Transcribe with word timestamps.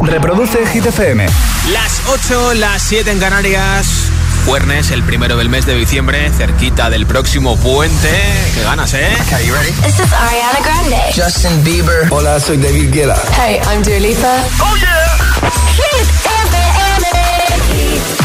Reproduce 0.00 0.64
Hit 0.66 0.86
FM. 0.86 1.26
Las 1.72 2.00
8, 2.08 2.54
las 2.54 2.80
7 2.82 3.10
en 3.10 3.18
Canarias. 3.18 4.04
Juernes, 4.46 4.90
el 4.92 5.02
primero 5.02 5.36
del 5.36 5.48
mes 5.48 5.66
de 5.66 5.74
diciembre, 5.74 6.30
cerquita 6.36 6.88
del 6.90 7.04
próximo 7.06 7.56
puente. 7.56 8.08
¿Qué 8.54 8.62
ganas, 8.62 8.94
eh? 8.94 9.08
Okay, 9.26 9.44
you 9.46 9.54
ready? 9.54 9.72
This 9.82 9.98
is 9.98 10.12
Ariana 10.12 10.60
Grande. 10.64 10.96
Justin 11.14 11.62
Bieber. 11.64 12.06
Hola, 12.10 12.38
soy 12.40 12.56
David 12.56 12.92
Guetta. 12.92 13.20
Hey, 13.36 13.60
I'm 13.70 13.82
Dua 13.82 13.98
Lipa. 13.98 14.36
¡Oh, 14.60 14.76
yeah! 14.76 15.50
Hit 15.74 16.08
FM. 16.24 17.06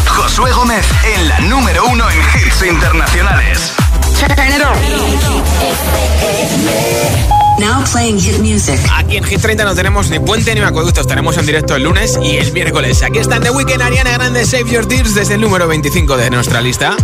Josué 0.08 0.52
Gómez 0.54 0.86
en 1.16 1.28
la 1.28 1.40
número 1.42 1.86
uno 1.88 2.10
en 2.10 2.18
hits 2.20 2.62
internacionales. 2.64 3.74
Turn 4.20 4.48
it 4.48 4.62
on. 4.62 4.78
Now 7.60 7.84
playing 7.92 8.20
hit 8.20 8.40
music. 8.40 8.80
Aquí 8.98 9.18
en 9.18 9.24
Hit 9.24 9.42
30 9.42 9.64
no 9.64 9.76
tenemos 9.76 10.10
ni 10.10 10.20
puente 10.20 10.54
ni 10.56 10.62
acueducto. 10.62 11.02
Estaremos 11.02 11.38
en 11.38 11.46
directo 11.46 11.76
el 11.76 11.84
lunes 11.84 12.20
y 12.22 12.38
el 12.38 12.52
miércoles. 12.52 13.02
Aquí 13.04 13.20
está 13.20 13.38
en 13.38 13.44
The 13.44 13.52
Weekend 13.52 13.82
Ariana 13.82 14.12
Grande 14.12 14.46
Save 14.46 14.70
Your 14.70 14.86
Tears 14.86 15.16
desde 15.16 15.36
el 15.36 15.42
número 15.42 15.68
25 15.68 16.18
de 16.18 16.30
nuestra 16.30 16.62
lista. 16.62 16.96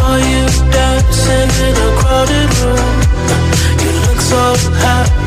saw 0.00 0.16
you 0.16 0.46
dancing 0.72 1.50
in 1.66 1.76
a 1.76 1.90
crowded 2.00 2.50
room. 2.60 2.90
You 3.82 3.90
look 4.04 4.20
so 4.20 4.42
happy 4.78 5.20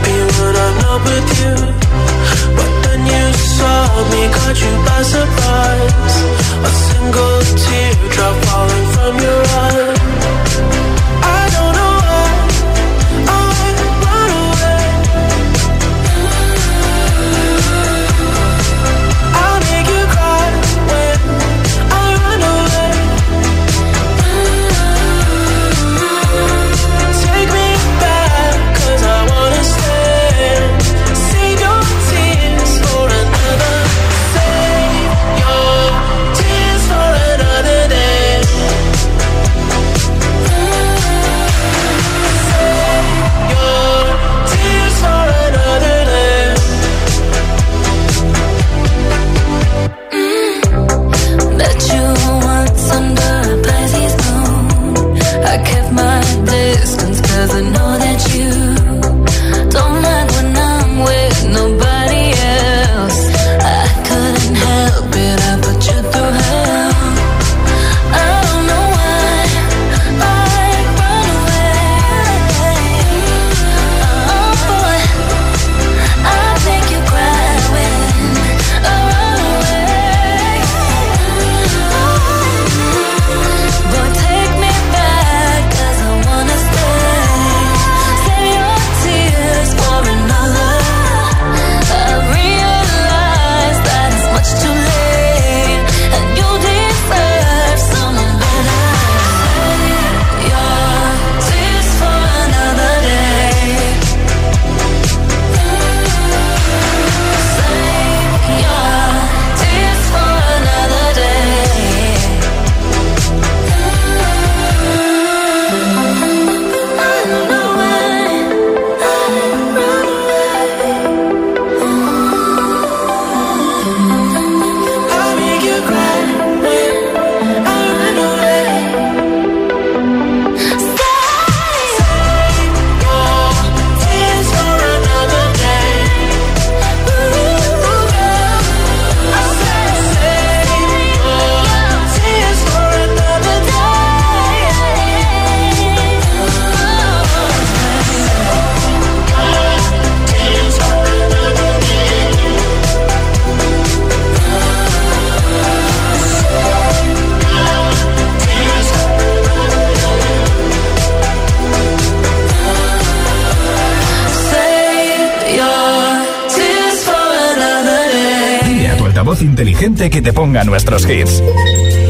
que 170.13 170.21
te 170.21 170.31
ponga 170.31 170.63
nuestros 170.63 171.09
hits. 171.09 171.41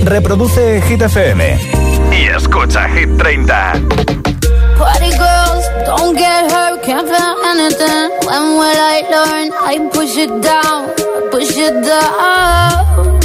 Reproduce 0.04 0.82
Hit 0.82 1.04
FM. 1.04 1.58
Y 2.12 2.28
escucha 2.36 2.90
Hit 2.90 3.18
30. 3.18 3.74
Party 4.78 5.10
girls, 5.12 5.66
don't 5.86 6.18
get 6.18 6.52
hurt, 6.52 6.84
can't 6.84 7.08
feel 7.08 7.36
anything. 7.46 8.10
When 8.28 8.58
will 8.60 8.78
I 8.78 9.04
learn? 9.10 9.54
I 9.54 9.90
push 9.94 10.18
it 10.18 10.30
down, 10.42 10.92
push 11.32 11.56
it 11.56 11.74
down. 11.86 13.20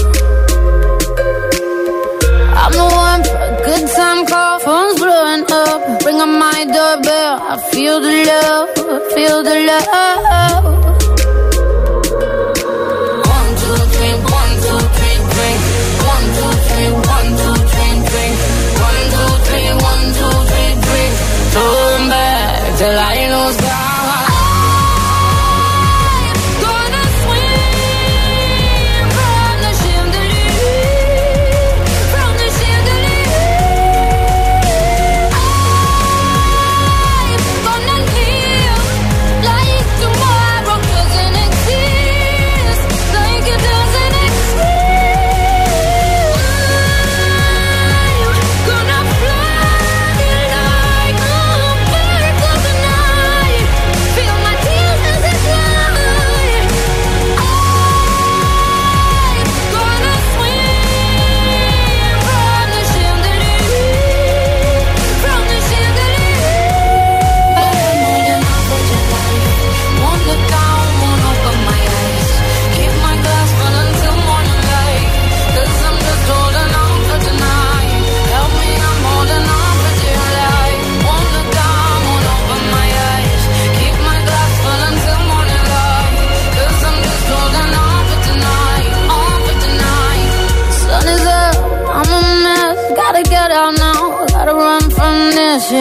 I'm 2.55 2.72
the 2.72 2.84
one 2.84 3.25
for 3.25 3.37
a 3.37 3.60
good 3.66 3.91
time 3.97 4.27
call, 4.27 4.60
phone's 4.60 5.00
blowing 5.00 5.45
up. 5.50 6.05
Ring 6.05 6.21
on 6.21 6.39
my 6.39 6.65
doorbell, 6.65 7.43
I 7.43 7.59
feel 7.72 8.00
the 8.00 8.25
love, 8.31 9.12
feel 9.12 9.43
the 9.43 9.59
love. 9.66 10.78
Till 22.78 22.97
I 22.97 23.17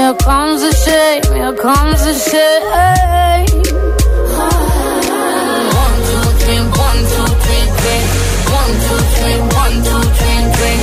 here 0.08 0.16
comes 0.16 0.62
the 0.62 0.72
shame, 0.72 1.24
here 1.36 1.54
comes 1.54 2.06
the 2.06 2.14
shame. 2.14 3.44
One, 5.76 5.98
two, 6.08 6.28
three, 6.40 6.64
one, 6.86 7.02
two, 7.12 7.28
three, 7.44 7.66
three. 7.80 8.04
One, 8.56 8.74
two, 8.86 9.00
three, 9.16 9.40
one, 9.60 9.76
two, 9.88 10.04
three, 10.18 10.42
three. 10.56 10.80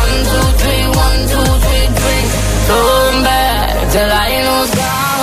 One, 0.00 0.14
two, 0.30 0.46
three, 0.58 0.84
one, 1.06 1.20
two, 1.30 1.46
three, 1.64 1.86
three. 2.00 2.24
Turn 2.66 3.14
back 3.22 3.92
till 3.92 4.10
I 4.10 4.42
know 4.42 4.66
God. 4.74 5.13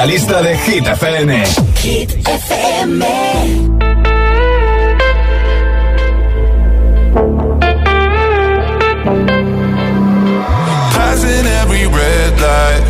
La 0.00 0.06
lista 0.06 0.40
de 0.40 0.56
Hit 0.56 0.86
FM. 0.86 1.30
Hit 1.82 2.10
FM. 2.24 3.02
Passing 10.94 11.46
every 11.60 11.86
red 11.86 12.32
light. 12.46 12.84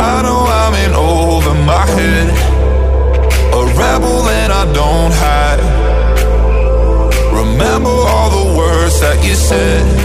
I 0.00 0.22
know 0.24 0.42
I'm 0.60 0.74
in 0.84 0.92
over 0.92 1.54
my 1.70 1.86
head. 1.96 2.28
A 3.58 3.62
rebel 3.80 4.28
and 4.40 4.52
I 4.52 4.64
don't 4.80 5.14
hide. 5.24 5.62
Remember 7.32 7.94
all 8.12 8.30
the 8.38 8.58
words 8.58 8.98
that 9.00 9.24
you 9.24 9.36
said. 9.36 10.01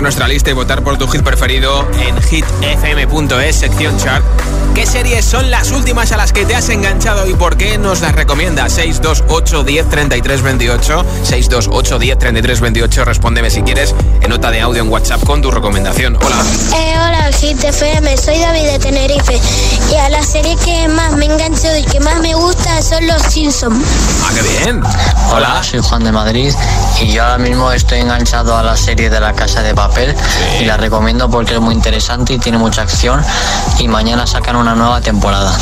Nuestra 0.00 0.28
lista 0.28 0.48
y 0.48 0.52
votar 0.52 0.84
por 0.84 0.96
tu 0.96 1.08
hit 1.08 1.22
preferido 1.22 1.84
en 1.92 2.16
hitfm.es, 2.22 3.56
sección 3.56 3.96
chart. 3.96 4.24
¿Qué 4.74 4.86
series 4.86 5.24
son 5.24 5.52
las 5.52 5.70
últimas 5.70 6.10
a 6.10 6.16
las 6.16 6.32
que 6.32 6.44
te 6.44 6.56
has 6.56 6.68
enganchado 6.68 7.28
y 7.28 7.34
por 7.34 7.56
qué 7.56 7.78
nos 7.78 8.00
las 8.00 8.12
recomiendas? 8.12 8.72
628 8.72 9.62
10 9.62 9.88
33 9.88 10.42
28. 10.42 11.04
628 11.22 11.98
10 12.00 12.18
33 12.18 12.60
28. 12.60 13.04
Respóndeme 13.04 13.50
si 13.50 13.62
quieres 13.62 13.94
en 14.20 14.30
nota 14.30 14.50
de 14.50 14.60
audio 14.60 14.82
en 14.82 14.90
WhatsApp 14.90 15.22
con 15.24 15.40
tu 15.40 15.52
recomendación. 15.52 16.16
Hola. 16.16 16.36
Eh, 16.76 16.94
hola, 16.96 17.30
Hit 17.40 17.62
FM. 17.62 18.16
Soy 18.16 18.38
David 18.40 18.66
de 18.66 18.78
Tenerife. 18.80 19.40
Y 19.92 19.94
a 19.94 20.08
la 20.08 20.22
serie 20.24 20.56
que 20.64 20.88
más 20.88 21.12
me 21.12 21.26
engancho 21.26 21.68
y 21.76 21.84
que 21.84 22.00
más 22.00 22.18
me 22.20 22.34
gusta 22.34 22.82
son 22.82 23.06
Los 23.06 23.22
Simpsons. 23.22 23.84
Ah, 24.24 24.30
qué 24.34 24.42
bien. 24.42 24.82
Hola, 25.32 25.62
soy 25.62 25.80
Juan 25.80 26.02
de 26.02 26.10
Madrid 26.10 26.52
y 27.00 27.12
yo 27.12 27.22
ahora 27.22 27.38
mismo 27.38 27.70
estoy 27.72 28.00
enganchado 28.00 28.56
a 28.56 28.62
la 28.62 28.76
serie 28.76 29.10
de 29.10 29.20
la 29.20 29.32
Casa 29.32 29.62
de 29.62 29.74
Papel 29.74 30.14
y 30.60 30.64
la 30.64 30.76
recomiendo 30.76 31.28
porque 31.30 31.54
es 31.54 31.60
muy 31.60 31.74
interesante 31.74 32.34
y 32.34 32.38
tiene 32.38 32.58
mucha 32.58 32.82
acción 32.82 33.22
y 33.78 33.88
mañana 33.88 34.26
sacan 34.26 34.56
un 34.56 34.63
una 34.64 34.74
nueva 34.74 35.00
temporada. 35.02 35.54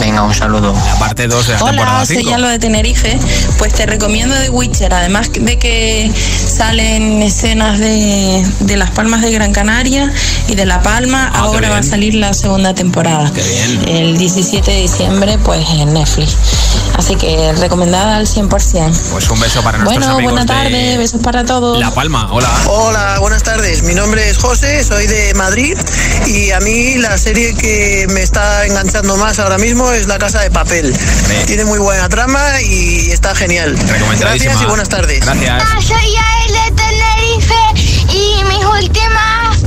Venga, 0.00 0.22
un 0.22 0.34
saludo. 0.34 0.72
La 0.72 0.98
parte 0.98 1.28
2 1.28 1.46
de 1.46 1.52
la 1.52 1.58
Hola, 1.62 1.70
temporada 1.72 2.06
soy 2.06 2.16
5. 2.16 2.30
Yalo 2.30 2.48
de 2.48 2.58
Tenerife. 2.58 3.18
Pues 3.58 3.74
te 3.74 3.84
recomiendo 3.84 4.34
The 4.34 4.48
Witcher, 4.48 4.94
además 4.94 5.30
de 5.32 5.58
que 5.58 6.10
salen 6.46 7.22
escenas 7.22 7.78
de, 7.78 8.46
de 8.60 8.76
Las 8.78 8.90
Palmas 8.92 9.20
de 9.20 9.30
Gran 9.30 9.52
Canaria 9.52 10.10
y 10.48 10.54
de 10.54 10.64
La 10.64 10.80
Palma, 10.80 11.30
Ah, 11.34 11.40
ahora 11.40 11.68
va 11.68 11.78
a 11.78 11.82
salir 11.82 12.14
la 12.14 12.32
segunda 12.32 12.74
temporada. 12.74 13.30
Qué 13.34 13.42
bien. 13.42 13.88
El 13.88 14.18
17 14.18 14.70
de 14.70 14.80
diciembre, 14.82 15.38
pues 15.44 15.68
en 15.70 15.92
Netflix. 15.92 16.36
Así 16.96 17.16
que 17.16 17.52
recomendada 17.54 18.16
al 18.16 18.26
100%. 18.26 18.48
Pues 19.10 19.30
un 19.30 19.40
beso 19.40 19.62
para 19.62 19.78
nuestros 19.78 20.06
Bueno, 20.06 20.22
buena 20.22 20.40
de 20.42 20.46
tarde, 20.46 20.98
besos 20.98 21.20
para 21.20 21.44
todos. 21.44 21.78
La 21.78 21.90
Palma. 21.90 22.28
Hola. 22.32 22.50
Hola, 22.66 23.18
buenas 23.20 23.42
tardes. 23.42 23.82
Mi 23.82 23.94
nombre 23.94 24.28
es 24.28 24.38
José, 24.38 24.82
soy 24.84 25.06
de 25.06 25.34
Madrid 25.34 25.76
y 26.26 26.50
a 26.50 26.60
mí 26.60 26.94
la 26.96 27.18
serie 27.18 27.54
que 27.54 28.06
me 28.10 28.22
está 28.22 28.66
enganchando 28.66 29.16
más 29.16 29.38
ahora 29.38 29.58
mismo 29.58 29.92
es 29.92 30.06
La 30.06 30.18
Casa 30.18 30.40
de 30.40 30.50
Papel. 30.50 30.96
Tiene 31.46 31.64
muy 31.64 31.78
buena 31.78 32.08
trama 32.08 32.60
y 32.62 33.10
está 33.10 33.34
genial. 33.34 33.76
Gracias 34.18 34.62
y 34.62 34.64
buenas 34.64 34.88
tardes. 34.88 35.20
Gracias. 35.20 35.62
Soy 35.86 35.96
Yael 35.96 36.52
de 36.52 36.82
Tenerife 36.82 38.14
y 38.14 38.44
mis 38.44 38.64
últimas 38.64 39.58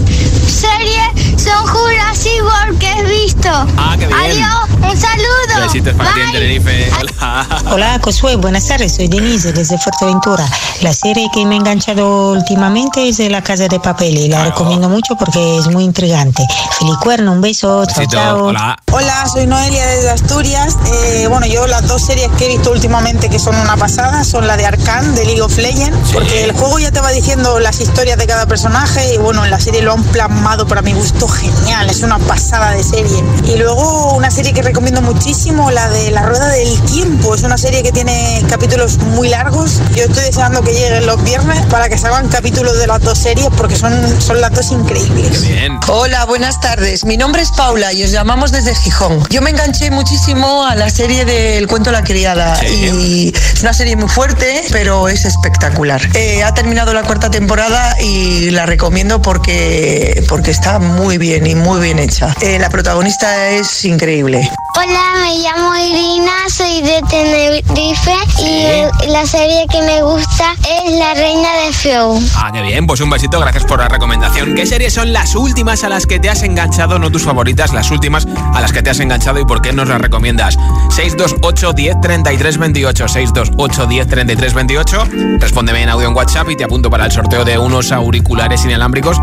series 0.47 1.18
son 1.39 1.65
Jurassic 1.67 2.41
World 2.43 2.79
que 2.79 2.91
he 2.91 3.03
visto. 3.03 3.49
Ah, 3.77 3.95
qué 3.97 4.07
bien. 4.07 4.19
Adiós, 4.19 4.69
un 4.91 4.97
saludo. 4.97 5.61
Besitos 5.65 5.93
para 5.95 6.13
ti 6.13 6.19
en. 6.21 6.31
Tenerife. 6.31 6.91
Hola. 6.99 7.47
Hola, 7.71 7.99
Josué, 8.03 8.35
buenas 8.35 8.67
tardes, 8.67 8.95
soy 8.95 9.07
Denise 9.07 9.51
desde 9.53 9.77
Fuerteventura. 9.77 10.45
La 10.81 10.93
serie 10.93 11.27
que 11.33 11.45
me 11.45 11.55
ha 11.55 11.57
enganchado 11.57 12.31
últimamente 12.31 13.07
es 13.07 13.17
de 13.17 13.29
La 13.29 13.41
Casa 13.43 13.67
de 13.67 13.79
Papel 13.79 14.17
y 14.17 14.27
la 14.27 14.37
Claro. 14.37 14.51
recomiendo 14.51 14.89
mucho 14.89 15.15
porque 15.17 15.57
es 15.57 15.67
muy 15.67 15.83
intrigante. 15.83 16.43
Filicuerno, 16.79 17.33
un 17.33 17.41
beso, 17.41 17.85
chao, 17.85 17.95
Besito. 17.97 18.15
chao. 18.15 18.43
Hola. 18.45 18.77
Hola, 18.91 19.25
soy 19.31 19.45
Noelia 19.47 19.85
desde 19.87 20.09
Asturias. 20.11 20.77
Eh, 20.85 21.27
bueno, 21.29 21.45
yo 21.45 21.67
las 21.67 21.87
dos 21.87 22.01
series 22.05 22.29
que 22.37 22.45
he 22.45 22.47
visto 22.49 22.71
últimamente 22.71 23.29
que 23.29 23.39
son 23.39 23.55
una 23.55 23.75
pasada 23.77 24.23
son 24.23 24.47
la 24.47 24.55
de 24.57 24.65
Arcan 24.65 25.13
de 25.15 25.25
League 25.25 25.41
of 25.41 25.57
Legends, 25.57 26.11
porque 26.13 26.43
el 26.45 26.53
juego 26.53 26.79
ya 26.79 26.91
te 26.91 27.01
va 27.01 27.11
diciendo 27.11 27.59
las 27.59 27.79
historias 27.81 28.17
de 28.17 28.25
cada 28.27 28.45
personaje 28.45 29.13
y 29.13 29.17
bueno, 29.17 29.43
en 29.45 29.51
la 29.51 29.59
serie 29.59 29.81
lo 29.81 29.93
han 29.93 30.03
plasmado 30.05 30.65
para 30.67 30.81
mi 30.81 30.93
gusto 30.93 31.27
genial, 31.29 31.89
es 31.89 32.01
una 32.01 32.19
pasada 32.19 32.71
de 32.71 32.83
serie. 32.83 33.23
Y 33.45 33.57
luego 33.57 34.13
una 34.15 34.31
serie 34.31 34.53
que 34.53 34.61
recomiendo 34.61 35.01
muchísimo, 35.01 35.71
la 35.71 35.89
de 35.89 36.11
La 36.11 36.23
Rueda 36.23 36.47
del 36.49 36.79
Tiempo, 36.81 37.35
es 37.35 37.43
una 37.43 37.57
serie 37.57 37.83
que 37.83 37.91
tiene 37.91 38.43
capítulos 38.49 38.97
muy 38.99 39.29
largos. 39.29 39.79
Yo 39.95 40.03
estoy 40.03 40.23
deseando 40.23 40.61
que 40.61 40.73
lleguen 40.73 41.05
los 41.05 41.23
viernes 41.23 41.65
para 41.67 41.89
que 41.89 41.97
se 41.97 42.07
hagan 42.07 42.27
capítulos 42.29 42.77
de 42.79 42.87
las 42.87 43.01
dos 43.01 43.17
series 43.17 43.47
porque 43.57 43.75
son, 43.75 43.93
son 44.21 44.41
las 44.41 44.51
dos 44.53 44.71
increíbles. 44.71 45.41
Bien. 45.47 45.79
Hola, 45.87 46.25
buenas 46.25 46.59
tardes. 46.61 47.05
Mi 47.05 47.17
nombre 47.17 47.41
es 47.41 47.51
Paula 47.51 47.93
y 47.93 48.03
os 48.03 48.11
llamamos 48.11 48.51
desde 48.51 48.75
Gijón. 48.75 49.23
Yo 49.29 49.41
me 49.41 49.49
enganché 49.51 49.91
muchísimo 49.91 50.65
a 50.65 50.75
la 50.75 50.89
serie 50.89 51.25
del 51.25 51.67
cuento 51.67 51.91
La 51.91 52.03
Criada 52.03 52.55
Sí. 52.55 52.65
y 52.67 53.33
es 53.53 53.61
una 53.61 53.73
serie 53.73 53.95
muy 53.95 54.09
fuerte, 54.09 54.63
pero 54.71 55.07
es 55.09 55.25
espectacular. 55.25 56.01
Eh, 56.15 56.43
ha 56.43 56.53
terminado 56.53 56.93
la 56.93 57.03
cuarta 57.03 57.29
temporada 57.29 57.95
y 58.01 58.49
la 58.51 58.65
recomiendo 58.65 59.21
porque, 59.21 60.23
porque 60.27 60.51
está 60.51 60.79
muy 60.79 61.17
bien 61.19 61.45
y 61.45 61.53
muy 61.53 61.81
bien 61.81 61.99
hecha. 61.99 62.33
Eh, 62.41 62.57
la 62.57 62.69
protagonista 62.69 63.49
es 63.51 63.85
increíble. 63.85 64.49
Hola, 64.75 65.13
me 65.23 65.39
llamo 65.39 65.75
Irina, 65.77 66.31
soy 66.47 66.81
de 66.81 67.01
Tenerife 67.09 68.13
y 68.39 69.11
la 69.11 69.25
serie 69.25 69.65
que 69.69 69.81
me 69.81 70.03
gusta 70.03 70.53
es 70.61 70.93
La 70.97 71.15
Reina 71.15 71.49
de 71.65 71.73
Flow. 71.73 72.19
Ah, 72.35 72.51
qué 72.53 72.61
bien. 72.61 72.85
Pues 72.85 73.01
un 73.01 73.09
besito. 73.09 73.39
Gracias 73.39 73.65
por 73.65 73.79
la 73.79 73.87
recomendación. 73.87 74.53
¿Qué 74.55 74.65
series 74.67 74.93
son 74.93 75.11
las 75.11 75.35
últimas 75.35 75.83
a 75.83 75.89
las 75.89 76.05
que 76.05 76.19
te 76.19 76.29
has 76.29 76.43
enganchado? 76.43 76.99
No 76.99 77.11
tus 77.11 77.23
favoritas, 77.23 77.73
las 77.73 77.89
últimas 77.89 78.27
a 78.53 78.61
las 78.61 78.71
que 78.71 78.83
te 78.83 78.91
has 78.91 78.99
enganchado 78.99 79.39
y 79.39 79.45
por 79.45 79.61
qué 79.61 79.73
nos 79.73 79.87
las 79.87 79.99
recomiendas. 79.99 80.57
628 80.91 81.73
10 81.73 82.01
33 82.01 82.57
28. 82.57 83.07
628 83.07 83.87
10 83.87 84.07
33 84.07 84.53
28. 84.53 85.03
Respóndeme 85.39 85.81
en 85.81 85.89
audio 85.89 86.07
en 86.07 86.15
WhatsApp 86.15 86.49
y 86.51 86.55
te 86.55 86.63
apunto 86.63 86.89
para 86.89 87.05
el 87.05 87.11
sorteo 87.11 87.43
de 87.43 87.57
unos 87.57 87.91
auriculares 87.91 88.63
inalámbricos 88.63 89.19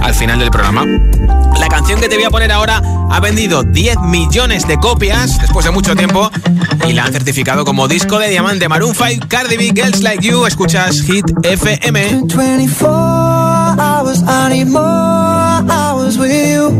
al 0.00 0.14
final 0.14 0.38
del 0.38 0.50
programa. 0.50 0.84
La 1.60 1.68
canción 1.68 2.00
que 2.00 2.08
te 2.08 2.16
voy 2.16 2.24
a 2.24 2.30
poner 2.30 2.52
ahora 2.52 2.82
ha 3.10 3.20
vendido 3.20 3.62
10 3.62 4.00
millones 4.00 4.66
de 4.66 4.76
copias 4.76 4.85
después 4.94 5.64
de 5.64 5.72
mucho 5.72 5.96
tiempo 5.96 6.30
y 6.86 6.92
la 6.92 7.06
han 7.06 7.12
certificado 7.12 7.64
como 7.64 7.88
disco 7.88 8.20
de 8.20 8.28
diamante 8.28 8.68
Maroon 8.68 8.94
5, 8.94 9.26
Cardi 9.28 9.56
B, 9.56 9.72
Girls 9.74 10.00
Like 10.00 10.24
You. 10.24 10.46
Escuchas 10.46 11.02
Hit 11.02 11.24
FM. 11.42 12.22
24 12.28 12.88
hours, 12.88 14.22
I 14.22 14.48
need 14.50 14.68
more 14.68 14.80
hours 14.80 16.16
with 16.16 16.30
you. 16.30 16.70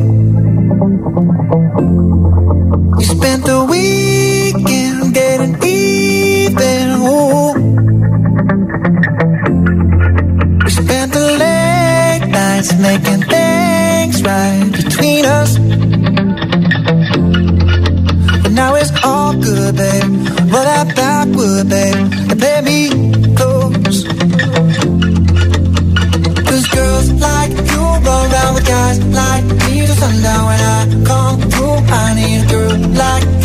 You 2.97 3.05
spent 3.05 3.45
the 3.45 3.65
weekend 3.69 5.13
getting 5.13 5.57
even. 5.65 6.91
Ooh. 7.03 7.55
We 10.65 10.71
spent 10.71 11.13
the 11.13 11.37
late 11.39 12.29
nights 12.29 12.73
making 12.79 13.23
things 13.25 14.23
right 14.23 14.71
between 14.71 15.25
us. 15.25 15.96
Now 18.67 18.75
it's 18.75 18.91
all 19.05 19.33
good, 19.33 19.77
babe. 19.77 20.03
Roll 20.51 20.67
that 20.71 20.89
backward, 20.97 21.69
babe, 21.69 22.11
and 22.31 22.39
play 22.41 22.61
me 22.67 22.79
close. 23.39 24.03
Cause 26.49 26.67
girls 26.75 27.09
like 27.13 27.53
you 27.71 27.83
run 28.07 28.33
around 28.33 28.55
with 28.57 28.67
guys 28.67 28.99
like 29.21 29.45
me 29.45 29.87
till 29.87 29.95
sundown 30.03 30.47
when 30.51 30.61
I 30.75 30.83
come 31.07 31.41
through. 31.53 31.79
I 31.95 32.15
need 32.19 32.43
a 32.43 32.47
girl 32.51 32.77
like 33.03 33.36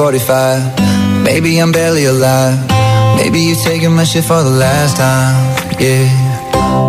45. 0.00 1.24
Maybe 1.24 1.58
I'm 1.60 1.72
barely 1.72 2.06
alive. 2.06 2.56
Maybe 3.18 3.40
you're 3.40 3.62
taking 3.62 3.92
my 3.92 4.04
shit 4.04 4.24
for 4.24 4.42
the 4.42 4.48
last 4.48 4.96
time. 4.96 5.36
Yeah. 5.78 6.08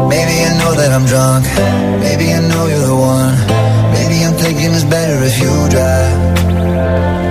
Maybe 0.08 0.36
I 0.48 0.56
know 0.58 0.72
that 0.80 0.92
I'm 0.96 1.06
drunk. 1.06 1.44
Maybe 2.00 2.32
I 2.32 2.40
know 2.40 2.68
you're 2.72 2.88
the 2.88 2.96
one. 2.96 3.36
Maybe 3.92 4.24
I'm 4.24 4.36
thinking 4.40 4.72
it's 4.72 4.86
better 4.86 5.18
if 5.28 5.36
you 5.44 5.52
drive. 5.76 7.31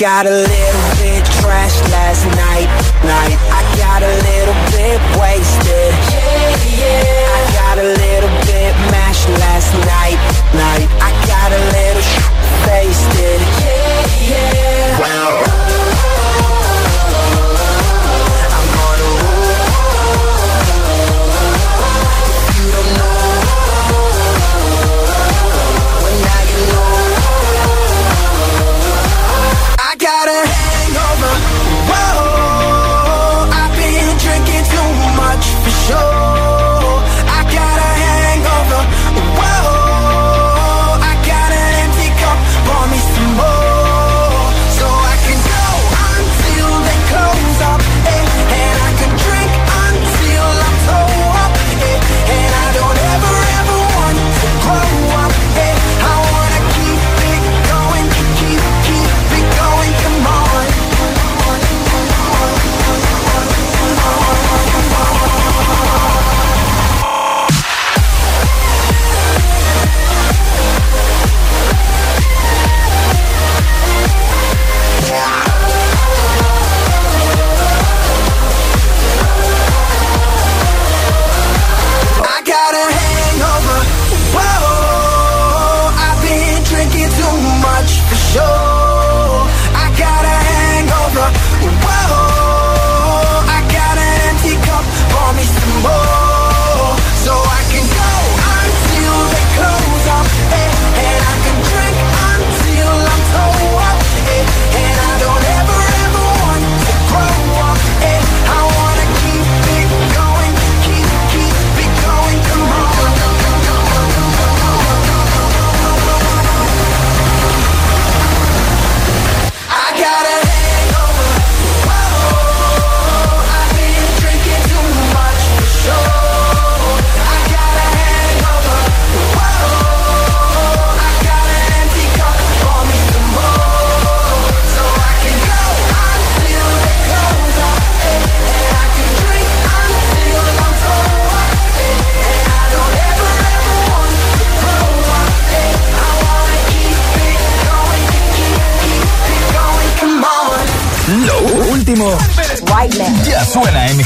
got 0.00 0.24
a 0.24 0.30
little 0.30 0.88
bit 0.96 1.22
trashed 1.44 1.84
last 1.92 2.24
night, 2.24 2.72
night. 3.04 3.36
I 3.52 3.60
got 3.76 4.00
a 4.02 4.14
little 4.24 4.56
bit 4.72 4.96
wasted 5.20 5.49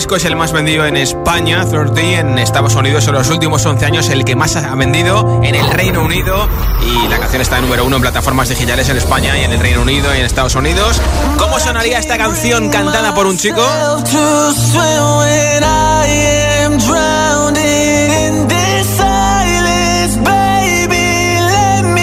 Disco 0.00 0.16
es 0.16 0.24
el 0.24 0.34
más 0.34 0.50
vendido 0.50 0.86
en 0.86 0.96
España, 0.96 1.62
30 1.62 2.00
en 2.00 2.38
Estados 2.38 2.74
Unidos 2.74 3.06
en 3.06 3.12
los 3.12 3.28
últimos 3.28 3.66
11 3.66 3.84
años, 3.84 4.08
el 4.08 4.24
que 4.24 4.34
más 4.34 4.56
ha 4.56 4.74
vendido 4.74 5.42
en 5.44 5.54
el 5.54 5.70
Reino 5.70 6.02
Unido. 6.02 6.48
Y 6.80 7.06
la 7.08 7.18
canción 7.18 7.42
está 7.42 7.60
número 7.60 7.84
uno 7.84 7.96
en 7.96 8.02
plataformas 8.02 8.48
digitales 8.48 8.88
en 8.88 8.96
España 8.96 9.38
y 9.38 9.44
en 9.44 9.52
el 9.52 9.60
Reino 9.60 9.82
Unido 9.82 10.14
y 10.14 10.20
en 10.20 10.24
Estados 10.24 10.54
Unidos. 10.54 10.98
¿Cómo 11.36 11.60
sonaría 11.60 11.98
esta 11.98 12.16
canción 12.16 12.70
cantada 12.70 13.14
por 13.14 13.26
un 13.26 13.36
chico? 13.36 13.60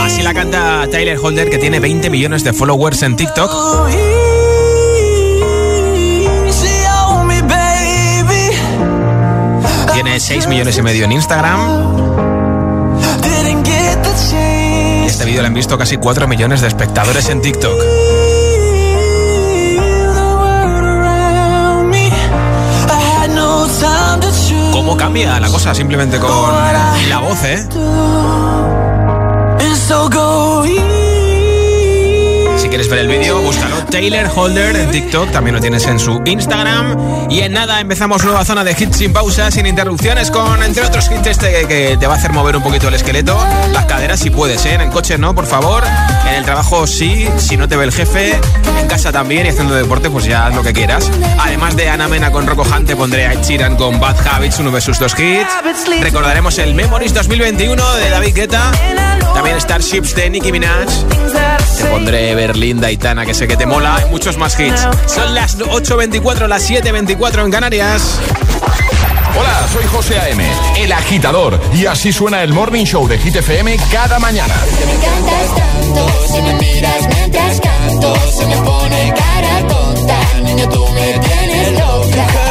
Así 0.04 0.22
la 0.22 0.36
canta 0.36 0.88
Tyler 0.92 1.18
Holder, 1.20 1.50
que 1.50 1.58
tiene 1.58 1.80
20 1.80 2.12
millones 2.12 2.44
de 2.44 2.54
followers 2.54 3.02
en 3.02 3.16
TikTok. 3.16 4.27
Tiene 10.08 10.22
6 10.22 10.48
millones 10.48 10.78
y 10.78 10.82
medio 10.82 11.04
en 11.04 11.12
Instagram. 11.12 11.60
Este 15.06 15.26
vídeo 15.26 15.42
lo 15.42 15.48
han 15.48 15.54
visto 15.54 15.78
casi 15.78 15.98
4 15.98 16.30
millones 16.30 16.62
de 16.62 16.68
espectadores 16.70 17.28
en 17.28 17.42
TikTok. 17.42 17.78
¿Cómo 24.72 24.96
cambia 24.96 25.42
la 25.42 25.50
cosa 25.50 25.76
simplemente 25.76 26.20
con 26.20 26.32
la 27.10 27.20
voz, 27.20 27.44
eh? 27.44 27.68
Quieres 32.78 32.92
ver 32.92 33.00
el 33.00 33.08
vídeo, 33.08 33.42
búscalo 33.42 33.76
Taylor 33.90 34.30
Holder 34.36 34.76
en 34.76 34.92
TikTok, 34.92 35.32
también 35.32 35.56
lo 35.56 35.60
tienes 35.60 35.88
en 35.88 35.98
su 35.98 36.22
Instagram. 36.26 37.28
Y 37.28 37.40
en 37.40 37.54
nada, 37.54 37.82
empezamos 37.82 38.24
nueva 38.24 38.46
zona 38.46 38.64
de 38.64 38.76
hits 38.78 38.98
sin 38.98 39.14
pausa, 39.14 39.50
sin 39.50 39.66
interrupciones, 39.66 40.30
con 40.30 40.62
entre 40.62 40.84
otros 40.84 41.10
hits 41.10 41.26
este 41.26 41.66
que 41.68 41.98
te 42.00 42.06
va 42.06 42.14
a 42.14 42.18
hacer 42.18 42.34
mover 42.34 42.56
un 42.56 42.62
poquito 42.62 42.88
el 42.90 42.94
esqueleto, 42.94 43.36
las 43.72 43.88
caderas 43.88 44.20
si 44.20 44.30
puedes, 44.30 44.64
¿eh? 44.68 44.76
en 44.76 44.82
el 44.82 44.90
coche 44.92 45.18
no, 45.18 45.34
por 45.34 45.48
favor, 45.48 45.84
en 46.30 46.36
el 46.36 46.46
trabajo 46.46 46.86
sí, 46.86 47.28
si 47.38 47.58
no 47.58 47.68
te 47.68 47.78
ve 47.78 47.86
el 47.86 47.92
jefe, 47.92 48.40
en 48.80 48.88
casa 48.88 49.12
también 49.12 49.48
y 49.48 49.50
haciendo 49.50 49.74
deporte, 49.74 50.12
pues 50.12 50.26
ya 50.26 50.46
haz 50.46 50.54
lo 50.54 50.62
que 50.62 50.72
quieras. 50.72 51.10
Además 51.40 51.76
de 51.76 51.90
Ana 51.90 52.08
Mena 52.08 52.32
con 52.32 52.46
Rocco 52.46 52.62
Hunt, 52.62 52.86
te 52.86 52.96
pondré 52.96 53.26
a 53.26 53.34
Sheeran 53.34 53.76
con 53.76 54.00
Bad 54.00 54.18
Habits, 54.28 54.60
uno 54.60 54.70
de 54.70 54.82
sus 54.82 55.00
dos 55.00 55.16
hits. 55.18 55.50
Recordaremos 56.00 56.60
el 56.60 56.76
Memories 56.76 57.16
2021 57.16 57.96
de 57.96 58.10
David 58.12 58.36
Guetta, 58.36 58.72
también 59.34 59.60
Starships 59.60 60.14
de 60.14 60.30
Nicki 60.30 60.52
Minaj. 60.52 60.86
Te 61.78 61.86
pondré 61.86 62.36
Berlinda 62.68 62.92
y 62.92 62.98
Tana, 62.98 63.26
que 63.26 63.34
sé 63.34 63.48
que 63.48 63.56
te 63.56 63.66
mola. 63.66 63.96
Hay 63.96 64.10
muchos 64.10 64.38
más 64.38 64.60
hits. 64.60 64.86
Son 65.06 65.34
las 65.34 65.58
8.24, 65.58 66.50
las 66.50 66.70
7.24 66.70 67.46
en 67.46 67.50
Canarias. 67.52 68.20
Hola, 69.40 69.66
soy 69.72 69.86
José 69.86 70.20
A.M., 70.20 70.44
el 70.78 70.92
agitador. 70.92 71.62
Y 71.74 71.86
así 71.86 72.12
suena 72.12 72.44
el 72.44 72.52
Morning 72.52 72.84
Show 72.84 73.08
de 73.08 73.20
Hit 73.20 73.38
FM 73.38 73.78
cada 73.90 74.20
mañana. 74.20 74.54
Me 74.86 74.96
encantas 74.96 75.56
tanto, 75.56 76.28
si 76.28 76.42
me 76.42 76.54
miras 76.56 77.08
mientras 77.08 77.62
canto, 77.62 78.16
se 78.38 78.46
me 78.48 78.58
pone 78.58 79.14
cara 79.16 79.68
tonta. 79.70 80.20
Niña, 80.44 80.68
tú 80.68 80.86
me 80.90 81.20
tienes 81.20 81.72
loca. 81.72 82.47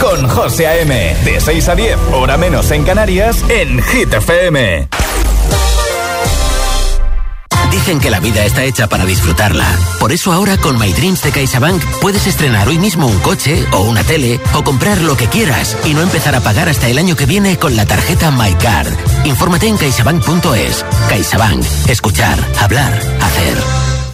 Con 0.00 0.28
José 0.28 0.66
A.M. 0.66 1.16
De 1.24 1.40
6 1.40 1.68
a 1.68 1.74
10, 1.74 1.96
hora 2.12 2.38
menos 2.38 2.70
en 2.70 2.84
Canarias, 2.84 3.44
en 3.50 3.82
Hit 3.82 4.12
FM. 4.14 4.88
Dicen 7.70 8.00
que 8.00 8.10
la 8.10 8.20
vida 8.20 8.44
está 8.44 8.64
hecha 8.64 8.86
para 8.86 9.04
disfrutarla. 9.04 9.66
Por 9.98 10.12
eso 10.12 10.32
ahora 10.32 10.56
con 10.56 10.78
My 10.78 10.92
Dreams 10.92 11.22
de 11.22 11.32
CaixaBank 11.32 11.82
puedes 12.00 12.26
estrenar 12.26 12.68
hoy 12.68 12.78
mismo 12.78 13.06
un 13.06 13.18
coche 13.18 13.64
o 13.72 13.80
una 13.80 14.02
tele 14.04 14.40
o 14.54 14.64
comprar 14.64 15.00
lo 15.02 15.16
que 15.16 15.26
quieras 15.26 15.76
y 15.84 15.92
no 15.92 16.00
empezar 16.00 16.34
a 16.34 16.40
pagar 16.40 16.68
hasta 16.68 16.88
el 16.88 16.96
año 16.98 17.14
que 17.16 17.26
viene 17.26 17.58
con 17.58 17.76
la 17.76 17.84
tarjeta 17.84 18.30
MyCard. 18.30 19.26
Infórmate 19.26 19.66
en 19.66 19.76
caixabank.es. 19.76 20.84
CaixaBank. 21.08 21.64
Escuchar, 21.88 22.38
hablar, 22.58 22.92
hacer. 23.20 23.58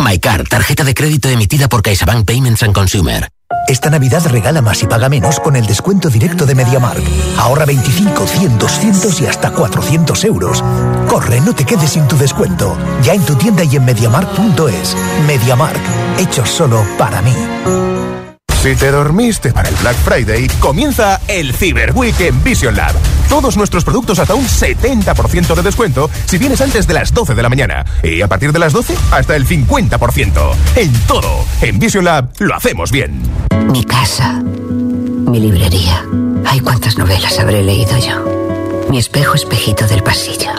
MyCard, 0.04 0.48
tarjeta 0.48 0.84
de 0.84 0.94
crédito 0.94 1.28
emitida 1.28 1.68
por 1.68 1.82
CaixaBank 1.82 2.26
Payments 2.26 2.62
and 2.62 2.74
Consumer. 2.74 3.28
Esta 3.68 3.90
Navidad 3.90 4.24
regala 4.26 4.62
más 4.62 4.82
y 4.82 4.86
paga 4.86 5.10
menos 5.10 5.40
con 5.40 5.54
el 5.54 5.66
descuento 5.66 6.08
directo 6.08 6.46
de 6.46 6.54
MediaMark. 6.54 7.02
Ahorra 7.36 7.66
25, 7.66 8.26
100, 8.26 8.58
200 8.58 9.20
y 9.20 9.26
hasta 9.26 9.50
400 9.50 10.24
euros. 10.24 10.64
Corre, 11.06 11.40
no 11.42 11.54
te 11.54 11.66
quedes 11.66 11.90
sin 11.90 12.08
tu 12.08 12.16
descuento. 12.16 12.78
Ya 13.02 13.12
en 13.12 13.24
tu 13.26 13.34
tienda 13.34 13.64
y 13.64 13.76
en 13.76 13.84
MediaMark.es. 13.84 14.96
MediaMark, 15.26 15.82
hecho 16.18 16.46
solo 16.46 16.82
para 16.96 17.20
mí. 17.20 18.17
Si 18.62 18.74
te 18.74 18.90
dormiste 18.90 19.52
para 19.52 19.68
el 19.68 19.74
Black 19.76 19.96
Friday, 19.98 20.48
comienza 20.58 21.20
el 21.28 21.54
Cyber 21.54 21.92
Week 21.94 22.18
en 22.20 22.42
Vision 22.42 22.74
Lab. 22.74 22.92
Todos 23.28 23.56
nuestros 23.56 23.84
productos 23.84 24.18
hasta 24.18 24.34
un 24.34 24.44
70% 24.46 25.54
de 25.54 25.62
descuento 25.62 26.10
si 26.26 26.38
vienes 26.38 26.60
antes 26.60 26.88
de 26.88 26.94
las 26.94 27.14
12 27.14 27.36
de 27.36 27.42
la 27.42 27.48
mañana. 27.48 27.84
Y 28.02 28.20
a 28.20 28.26
partir 28.26 28.52
de 28.52 28.58
las 28.58 28.72
12, 28.72 28.96
hasta 29.12 29.36
el 29.36 29.46
50%. 29.46 30.54
En 30.74 30.92
todo, 31.06 31.44
en 31.62 31.78
Vision 31.78 32.04
Lab 32.04 32.30
lo 32.40 32.52
hacemos 32.56 32.90
bien. 32.90 33.22
Mi 33.70 33.84
casa, 33.84 34.42
mi 34.42 35.38
librería. 35.38 36.04
Ay, 36.44 36.58
cuántas 36.58 36.98
novelas 36.98 37.38
habré 37.38 37.62
leído 37.62 37.96
yo. 37.96 38.88
Mi 38.90 38.98
espejo 38.98 39.34
espejito 39.34 39.86
del 39.86 40.02
pasillo, 40.02 40.50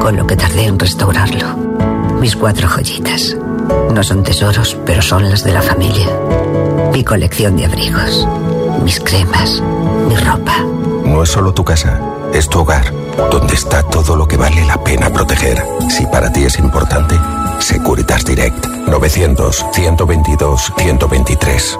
con 0.00 0.16
lo 0.16 0.26
que 0.26 0.34
tardé 0.34 0.64
en 0.64 0.76
restaurarlo. 0.76 1.56
Mis 2.20 2.34
cuatro 2.34 2.68
joyitas. 2.68 3.36
No 3.92 4.02
son 4.02 4.24
tesoros, 4.24 4.76
pero 4.84 5.02
son 5.02 5.30
las 5.30 5.44
de 5.44 5.52
la 5.52 5.62
familia. 5.62 6.08
Mi 6.98 7.04
colección 7.04 7.56
de 7.56 7.64
abrigos, 7.64 8.26
mis 8.82 8.98
cremas, 8.98 9.62
mi 10.08 10.16
ropa. 10.16 10.58
No 11.04 11.22
es 11.22 11.28
solo 11.28 11.54
tu 11.54 11.62
casa, 11.62 12.00
es 12.34 12.48
tu 12.48 12.58
hogar, 12.58 12.92
donde 13.30 13.54
está 13.54 13.84
todo 13.84 14.16
lo 14.16 14.26
que 14.26 14.36
vale 14.36 14.64
la 14.64 14.82
pena 14.82 15.08
proteger. 15.08 15.62
Si 15.96 16.04
para 16.06 16.32
ti 16.32 16.42
es 16.42 16.58
importante, 16.58 17.16
Securitas 17.60 18.24
Direct 18.24 18.66
900 18.88 19.64
122 19.72 20.72
123. 20.76 21.78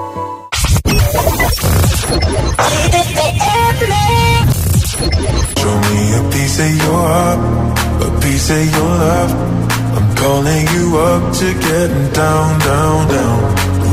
Show 5.57 5.81
me 5.91 6.15
a 6.15 6.31
piece 6.31 6.61
of 6.61 6.77
your 6.77 7.09
heart, 7.09 7.41
a 8.03 8.21
piece 8.21 8.51
of 8.51 8.73
your 8.73 8.87
love. 8.87 9.35
I'm 9.97 10.15
calling 10.15 10.67
you 10.77 10.97
up 10.97 11.33
to 11.39 11.55
getting 11.55 12.13
down, 12.13 12.59
down, 12.61 13.09
down. 13.09 13.78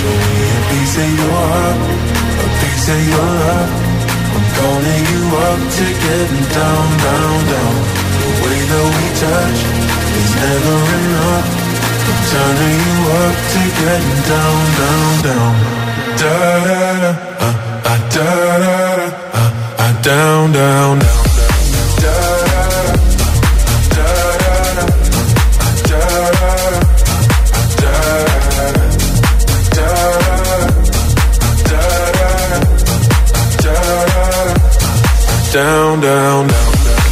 Show 0.00 0.16
me 0.28 0.42
a 0.56 0.60
piece 0.70 0.96
of 1.04 1.10
your 1.18 1.34
heart, 1.50 1.80
a 2.44 2.48
piece 2.60 2.86
of 2.94 3.00
your. 3.10 3.38
I'm 4.36 4.46
calling 4.58 5.02
you 5.12 5.22
up 5.48 5.60
to 5.76 5.86
getting 6.04 6.46
down, 6.56 6.86
down, 7.06 7.36
down. 7.52 7.74
The 8.18 8.30
way 8.42 8.58
that 8.70 8.86
we 8.96 9.06
touch 9.22 9.60
is 10.20 10.30
never 10.42 10.78
enough. 10.98 11.48
I'm 12.08 12.20
turning 12.32 12.78
you 12.88 12.98
up 13.22 13.36
to 13.52 13.60
getting 13.80 14.20
down, 14.32 14.58
down, 14.80 15.12
down. 15.28 15.54
Da 16.20 16.34
da 16.66 16.80
da, 17.02 17.12
uh, 17.46 17.52
uh, 17.90 17.98
da 18.14 18.28
da 18.64 18.76
da, 18.98 19.06
uh, 19.40 20.02
down, 20.02 20.52
down, 20.52 20.98
down. 20.98 21.17
Down, 35.58 36.00
down, 36.00 36.46
down, 36.46 36.46
down. 36.46 37.02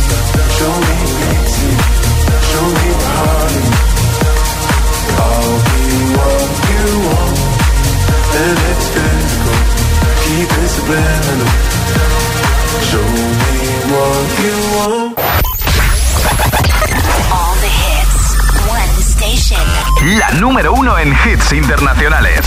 Show 0.56 0.74
me 0.86 0.96
pity, 1.18 1.70
show 2.50 2.66
me 2.78 2.88
party. 3.02 3.64
I'll 5.18 5.58
be 5.66 5.82
what 6.14 6.50
you 6.70 6.86
want, 7.06 7.38
and 8.42 8.56
it's 8.70 8.86
physical. 8.94 9.58
Keep 10.22 10.50
it 10.62 10.70
subliminal. 10.76 11.50
Show 12.86 13.06
me 13.18 13.58
what 13.90 14.28
you 14.44 14.56
want. 14.76 15.18
All 17.34 17.54
the 17.64 17.72
hits. 17.82 18.24
One 18.70 18.94
station. 19.02 19.66
La 20.20 20.30
número 20.38 20.72
uno 20.72 20.96
en 20.98 21.12
hits 21.12 21.50
internacionales. 21.50 22.46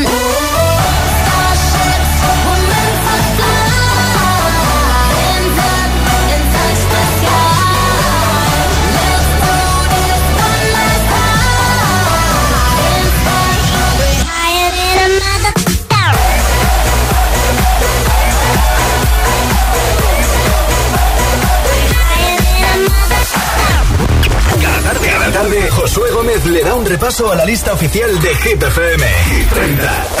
Josué 25.71 26.11
Gómez 26.11 26.45
le 26.45 26.63
da 26.63 26.75
un 26.75 26.85
repaso 26.85 27.31
a 27.31 27.35
la 27.35 27.45
lista 27.45 27.73
oficial 27.73 28.19
de 28.19 28.29
Hit 28.35 28.61
FM. 28.61 29.07
Hit 29.25 29.49
30. 29.49 30.20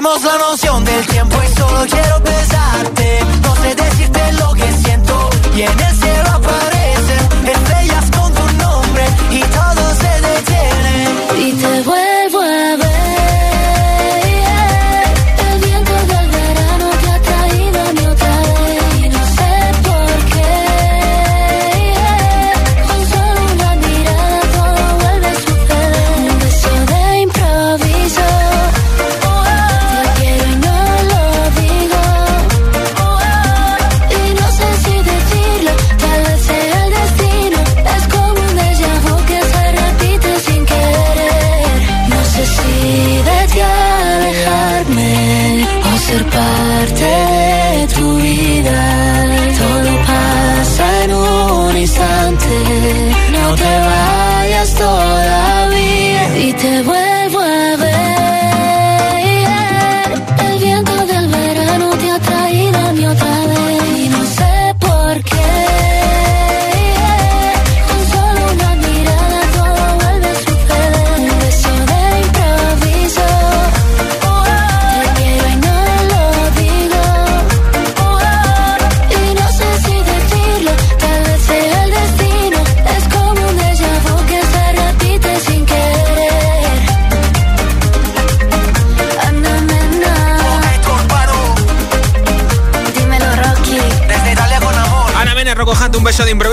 Pasemos 0.00 0.22
la 0.22 0.38
noche 0.38 0.67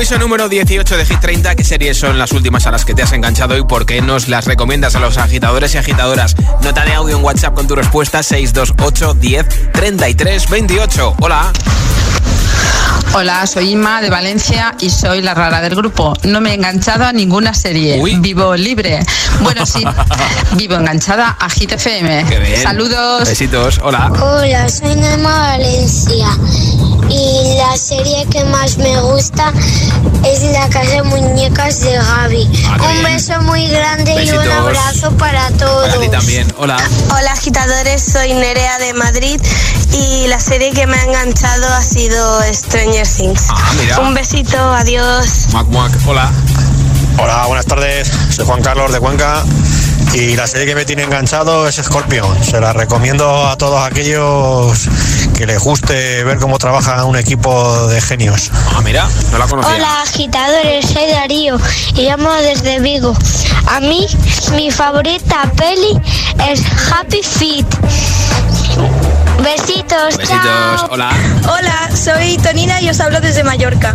improviso 0.06 0.20
número 0.20 0.50
18 0.50 0.98
de 0.98 1.06
Hit 1.06 1.20
30. 1.20 1.56
¿Qué 1.56 1.64
series 1.64 1.98
son 1.98 2.20
las 2.20 2.32
últimas 2.32 2.68
a 2.68 2.72
las 2.72 2.86
que 2.86 2.94
te 2.94 3.02
has 3.02 3.12
enganchado 3.14 3.58
y 3.58 3.64
por 3.64 3.88
qué 3.88 4.04
nos 4.04 4.28
las 4.28 4.46
recomiendas 4.46 4.96
a 4.96 5.00
los 5.00 5.18
agitadores 5.18 5.74
y 5.74 5.80
agitadoras? 5.80 6.36
Nota 6.62 6.86
de 6.86 6.94
audio 6.94 7.18
en 7.18 7.24
WhatsApp 7.24 7.56
con 7.56 7.68
tu 7.68 7.76
respuesta 7.76 8.22
628 8.22 9.16
10 9.16 9.72
33 9.72 10.50
28. 10.50 11.16
Hola. 11.22 11.52
Hola, 13.18 13.48
soy 13.48 13.72
Inma 13.72 14.02
de 14.02 14.10
Valencia 14.10 14.76
y 14.82 14.90
soy 14.90 15.22
la 15.22 15.34
rara 15.34 15.62
del 15.62 15.74
grupo. 15.74 16.14
No 16.24 16.42
me 16.42 16.52
he 16.52 16.54
enganchado 16.56 17.06
a 17.06 17.14
ninguna 17.14 17.54
serie. 17.54 17.98
Vivo 18.20 18.58
libre. 18.58 19.00
Bueno, 19.40 19.66
sí, 19.66 19.86
vivo 20.58 20.76
enganchada 20.76 21.38
a 21.40 21.50
Hit 21.50 21.72
FM. 21.72 22.26
Qué 22.28 22.40
bien. 22.40 22.62
Saludos. 22.62 23.30
Besitos. 23.30 23.80
Hola. 23.82 24.12
Hola, 24.22 24.68
soy 24.68 24.96
Nema 24.96 25.30
Valencia 25.30 26.28
y 27.10 27.56
la 27.58 27.78
serie 27.78 28.26
que 28.30 28.44
más 28.44 28.78
me 28.80 29.00
gusta 29.00 29.54
es 30.26 30.44
La 30.52 30.68
Casa 30.68 30.92
de 30.92 31.04
Muñecas 31.04 31.82
de 31.82 31.94
Gaby. 31.94 32.50
Un 32.82 33.04
beso 33.04 33.42
muy 33.44 33.66
grande 33.70 34.26
y 34.26 34.30
un 34.30 34.52
abrazo 34.52 35.12
para 35.12 35.50
todos. 35.52 35.88
Para 35.88 36.02
ti 36.02 36.10
también. 36.10 36.54
Hola. 36.58 36.78
Hola 37.18 37.32
agitadores, 37.32 38.04
soy 38.04 38.34
Nerea 38.34 38.78
de 38.80 38.94
Madrid 38.94 39.40
y 39.94 40.28
la 40.28 40.40
serie 40.40 40.72
que 40.72 40.86
me 40.88 40.98
ha 40.98 41.04
enganchado 41.04 41.68
ha 41.68 41.82
sido 41.82 42.42
Stranger 42.52 43.05
Things. 43.06 43.48
Ah, 43.50 43.74
mira. 43.80 44.00
Un 44.00 44.14
besito, 44.14 44.58
adiós. 44.58 45.48
Mac 45.54 45.68
Mac. 45.68 45.92
Hola. 46.06 46.32
Hola, 47.18 47.46
buenas 47.48 47.66
tardes. 47.66 48.12
Soy 48.30 48.46
Juan 48.46 48.62
Carlos 48.62 48.92
de 48.92 49.00
Cuenca 49.00 49.44
y 50.14 50.36
la 50.36 50.48
serie 50.48 50.66
que 50.66 50.76
me 50.76 50.86
tiene 50.86 51.04
enganchado 51.04 51.68
es 51.68 51.76
Scorpion. 51.76 52.44
Se 52.44 52.60
la 52.60 52.74
recomiendo 52.74 53.48
a 53.48 53.58
todos 53.58 53.82
aquellos 53.86 54.88
que 55.38 55.46
les 55.46 55.60
guste 55.60 56.24
ver 56.24 56.40
cómo 56.40 56.58
trabaja 56.58 57.04
un 57.06 57.16
equipo 57.18 57.88
de 57.88 58.02
genios. 58.02 58.50
Ah, 58.74 58.82
mira, 58.84 59.08
no 59.32 59.38
la 59.38 59.46
conocía. 59.46 59.76
Hola 59.76 60.02
agitadores, 60.02 60.86
soy 60.88 61.12
Darío 61.12 61.58
y 61.96 62.04
llamo 62.04 62.32
desde 62.34 62.80
Vigo. 62.80 63.14
A 63.68 63.80
mí 63.80 64.08
mi 64.56 64.72
favorita 64.72 65.52
peli 65.56 66.00
es 66.50 66.62
Happy 66.92 67.22
Feet. 67.22 67.66
Besitos, 69.46 70.18
Besitos. 70.18 70.42
chao. 70.44 70.88
Hola. 70.90 71.12
Hola, 71.44 71.96
soy 71.96 72.36
Tonina 72.40 72.82
y 72.82 72.90
os 72.90 73.00
hablo 73.00 73.22
desde 73.22 73.44
Mallorca. 73.44 73.94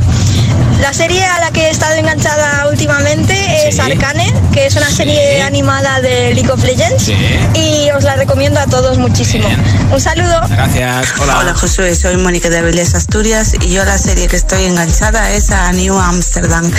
La 0.80 0.94
serie 0.94 1.24
a 1.24 1.38
la 1.40 1.50
que 1.50 1.66
he 1.66 1.70
estado 1.70 1.94
enganchada 1.94 2.66
últimamente 2.68 3.34
es 3.68 3.74
Sí. 3.76 3.80
Arcane, 3.80 4.32
que 4.52 4.66
es 4.66 4.74
una 4.76 4.90
serie 4.90 5.42
animada 5.42 6.00
de 6.00 6.34
League 6.34 6.50
of 6.50 6.62
Legends. 6.64 7.04
Sí. 7.04 7.14
Y 7.54 7.90
os 7.90 8.02
la 8.02 8.16
recomiendo 8.16 8.58
a 8.60 8.66
todos 8.66 8.98
muchísimo. 8.98 9.48
Un 9.92 10.00
saludo. 10.00 10.40
Gracias. 10.48 11.12
Hola. 11.20 11.38
Hola 11.40 11.54
Josué, 11.54 11.94
soy 11.94 12.16
Mónica 12.16 12.48
de 12.48 12.58
Avilés, 12.58 12.94
Asturias 12.94 13.54
y 13.60 13.72
yo 13.72 13.84
la 13.84 13.98
serie 13.98 14.26
que 14.26 14.36
estoy 14.36 14.64
enganchada 14.64 15.30
es 15.32 15.50
a 15.50 15.70
New 15.72 15.96
Amsterdam. 15.98 16.70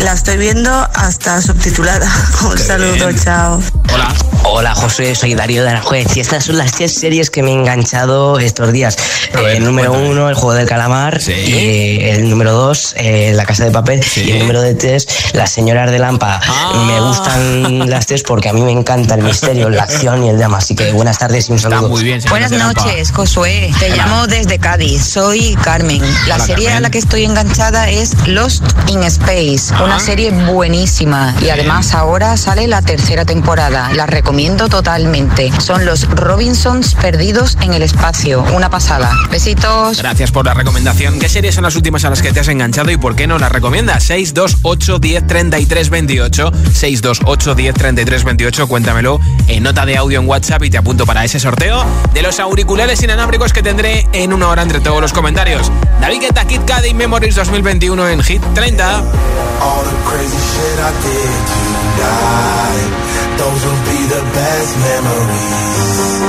La 0.00 0.12
estoy 0.12 0.36
viendo 0.36 0.70
hasta 0.94 1.40
subtitulada. 1.40 2.08
Un 2.50 2.58
saludo, 2.58 3.10
chao. 3.12 3.60
Hola. 3.92 4.14
Hola 4.42 4.74
José, 4.74 5.14
soy 5.14 5.34
Darío 5.34 5.62
de 5.62 5.68
Aranjuez 5.70 6.16
y 6.16 6.20
estas 6.20 6.44
son 6.46 6.56
las 6.56 6.72
tres 6.72 6.94
series 6.94 7.30
que 7.30 7.42
me 7.42 7.50
he 7.50 7.54
enganchado 7.54 8.38
estos 8.38 8.72
días. 8.72 8.96
Eh, 9.34 9.56
el 9.56 9.64
número 9.64 9.92
uno, 9.92 10.28
El 10.30 10.34
Juego 10.34 10.54
del 10.54 10.66
Calamar, 10.66 11.20
y, 11.28 11.30
eh, 11.30 12.12
el 12.12 12.28
número 12.30 12.52
dos, 12.52 12.94
eh, 12.96 13.29
La 13.36 13.44
Casa 13.44 13.64
de 13.64 13.70
Papel, 13.70 14.04
y 14.16 14.30
el 14.32 14.38
número 14.40 14.60
de 14.62 14.74
tres, 14.74 15.06
Las 15.32 15.50
Señoras 15.50 15.90
de 15.90 15.98
Lampa. 15.98 16.40
Me 16.86 17.00
gustan 17.00 17.88
las 17.90 18.06
tres 18.06 18.22
porque 18.22 18.48
a 18.48 18.52
mí 18.52 18.62
me 18.62 18.72
encanta 18.72 19.14
el 19.14 19.22
misterio, 19.22 19.68
la 19.70 19.82
acción 19.84 20.24
y 20.24 20.28
el 20.30 20.38
drama. 20.38 20.58
Así 20.58 20.74
que 20.74 20.92
buenas 20.92 21.18
tardes 21.18 21.48
y 21.48 21.52
un 21.52 21.58
saludo. 21.58 21.88
muy 21.88 22.02
bien, 22.04 22.20
Buenas 22.28 22.52
noches, 22.52 23.12
Josué. 23.12 23.70
Te 23.78 23.90
llamo 23.90 24.26
desde 24.26 24.58
Cádiz. 24.58 25.02
Soy 25.04 25.54
Carmen. 25.62 26.00
La 26.26 26.36
Hola, 26.36 26.44
serie 26.46 26.66
a 26.68 26.70
Carmen. 26.70 26.82
la 26.82 26.90
que 26.90 26.98
estoy 26.98 27.24
enganchada 27.24 27.88
es 27.90 28.14
Lost 28.28 28.62
in 28.88 29.02
Space, 29.04 29.72
Ah. 29.74 29.84
una 29.84 29.98
serie 30.00 30.30
buenísima. 30.30 31.34
Y 31.42 31.50
además 31.50 31.94
ahora 31.94 32.36
sale 32.36 32.66
la 32.66 32.82
tercera 32.82 33.24
temporada. 33.24 33.90
La 33.94 34.06
recomiendo 34.06 34.68
totalmente. 34.68 35.50
Son 35.60 35.84
los 35.84 36.08
Robinsons 36.08 36.94
perdidos 36.94 37.56
en 37.62 37.74
el 37.74 37.82
espacio. 37.82 38.44
Una 38.54 38.70
pasada. 38.70 39.10
Besitos. 39.30 39.98
Gracias 39.98 40.30
por 40.30 40.44
la 40.46 40.54
recomendación. 40.54 41.18
¿Qué 41.18 41.28
series 41.28 41.54
son 41.54 41.64
las 41.64 41.76
últimas 41.76 42.04
a 42.04 42.10
las 42.10 42.22
que 42.22 42.32
te 42.32 42.40
has 42.40 42.48
enganchado 42.48 42.90
y 42.90 42.96
por 42.96 43.16
qué 43.16 43.19
no 43.26 43.38
las 43.38 43.52
recomiendas? 43.52 44.04
628 44.04 44.98
10 44.98 45.26
33 45.26 45.90
28. 45.90 46.52
628 46.72 47.54
10 47.54 47.74
33 47.74 48.24
28. 48.24 48.68
Cuéntamelo 48.68 49.20
en 49.48 49.62
nota 49.62 49.84
de 49.86 49.96
audio 49.96 50.20
en 50.20 50.28
WhatsApp 50.28 50.62
y 50.64 50.70
te 50.70 50.78
apunto 50.78 51.06
para 51.06 51.24
ese 51.24 51.40
sorteo 51.40 51.84
de 52.12 52.22
los 52.22 52.40
auriculares 52.40 53.02
inalámbricos 53.02 53.52
que 53.52 53.62
tendré 53.62 54.06
en 54.12 54.32
una 54.32 54.48
hora 54.48 54.62
entre 54.62 54.80
todos 54.80 55.00
los 55.00 55.12
comentarios. 55.12 55.70
David 56.00 56.20
Guetta, 56.20 56.46
Kid 56.46 56.60
Cudi 56.60 56.94
Memories 56.94 57.34
2021 57.34 58.08
en 58.08 58.22
Hit 58.22 58.42
30. 58.54 58.98
All 58.98 59.84
the 59.84 59.96
crazy 60.08 60.36
shit 60.36 60.78
I 60.78 60.92
did 61.02 61.40
tonight. 61.50 62.90
Those 63.36 63.64
will 63.66 63.82
be 63.84 64.00
the 64.08 64.22
best 64.34 64.76
memories. 64.78 66.20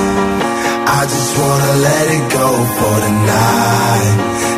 I 0.87 1.03
just 1.05 1.37
wanna 1.37 1.73
let 1.81 2.07
it 2.11 2.33
go 2.33 2.47
for 2.77 2.99
tonight. 2.99 4.50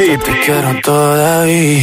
Hit. 0.00 0.22
Te 0.22 0.32
quiero 0.44 0.80
todavía. 0.82 1.79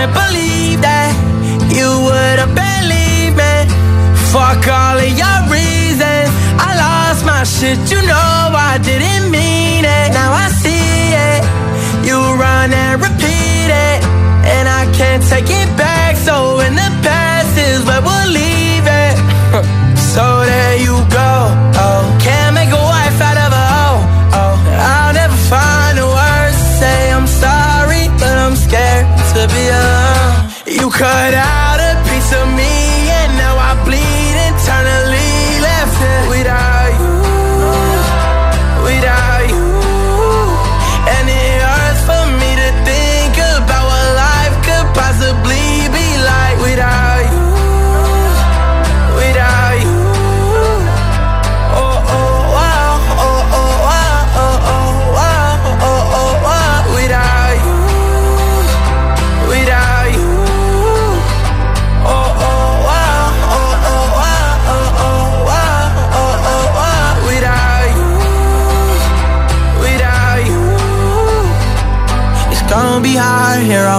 Can't 0.00 0.14
believe 0.14 0.80
that 0.80 1.12
you 1.68 1.84
would 1.84 2.38
have 2.40 2.56
believed 2.56 3.36
me. 3.36 3.68
Fuck 4.32 4.64
all 4.64 4.96
of 4.96 5.12
your 5.12 5.40
reasons. 5.52 6.32
I 6.56 6.72
lost 6.72 7.20
my 7.28 7.44
shit, 7.44 7.76
you 7.92 8.00
know 8.08 8.48
I 8.56 8.80
didn't 8.80 9.30
mean 9.30 9.84
it. 9.84 10.08
Now 10.16 10.32
I 10.32 10.48
see 10.56 11.12
it. 11.12 11.44
You 12.08 12.16
run 12.16 12.72
and 12.72 12.96
repeat 12.96 13.68
it. 13.68 14.00
And 14.48 14.64
I 14.72 14.88
can't 14.96 15.22
take 15.28 15.50
it 15.52 15.68
back. 15.76 16.16
So 16.16 16.60
in 16.60 16.76
the 16.76 16.88
past 17.04 17.09
cut 31.00 31.32
out 31.32 31.59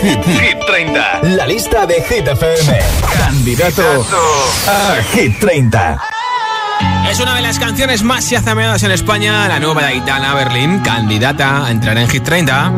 Hit, 0.00 0.24
Hit, 0.24 0.40
Hit 0.40 0.58
30. 0.66 1.20
La 1.22 1.46
lista 1.46 1.86
de 1.86 2.02
Hit 2.02 2.28
FM. 2.28 2.78
Candidato 3.18 4.06
a 4.68 5.02
Hit 5.14 5.38
30. 5.40 5.98
Es 7.10 7.20
una 7.20 7.34
de 7.36 7.42
las 7.42 7.58
canciones 7.58 8.02
más 8.02 8.28
chazameadas 8.28 8.82
en 8.82 8.90
España, 8.90 9.48
la 9.48 9.58
nueva 9.58 9.82
de 9.82 9.88
Aitana 9.88 10.34
Berlín, 10.34 10.80
candidata 10.80 11.66
a 11.66 11.70
entrar 11.70 11.96
en 11.96 12.08
Hit 12.08 12.24
30. 12.24 12.70